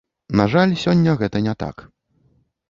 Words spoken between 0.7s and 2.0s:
сёння гэта не так.